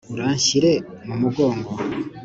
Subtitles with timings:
[0.13, 0.71] uranshyire
[1.05, 1.71] mu mugongo